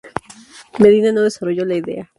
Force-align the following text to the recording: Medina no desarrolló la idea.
Medina 0.79 1.11
no 1.11 1.21
desarrolló 1.21 1.63
la 1.63 1.75
idea. 1.75 2.09